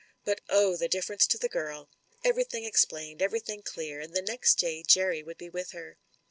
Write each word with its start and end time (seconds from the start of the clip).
But, 0.25 0.41
oh! 0.49 0.75
the 0.75 0.87
difference 0.87 1.27
to 1.27 1.37
the 1.37 1.47
girl 1.47 1.87
Everything 2.23 2.63
explained, 2.63 3.21
every 3.21 3.39
thing 3.39 3.61
clear, 3.61 3.99
and 4.01 4.15
the 4.15 4.23
next 4.23 4.55
day 4.57 4.81
Jerry 4.81 5.21
would 5.21 5.37
be 5.37 5.47
with 5.47 5.73
her. 5.73 5.99